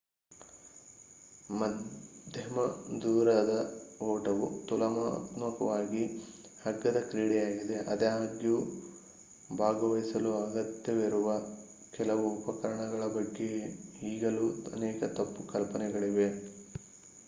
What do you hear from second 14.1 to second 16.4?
ಈಗಲೂ ಅನೇಕ ತಪ್ಪು ಕಲ್ಪನೆಗಳಿವೆ